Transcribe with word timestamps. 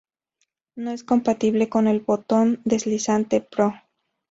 No 0.75 0.89
es 0.89 1.03
compatible 1.03 1.69
con 1.69 1.85
el 1.85 1.99
Botón 1.99 2.59
Deslizante 2.65 3.39
Pro. 3.39 3.75